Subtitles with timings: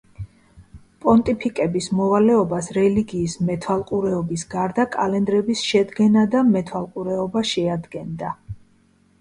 [1.03, 8.37] პონტიფიკების მოვალეობას რელიგიის მეთვალყურეობის გარდა კალენდრების შედგენა და მეთვალყურეობა შეადგენდა.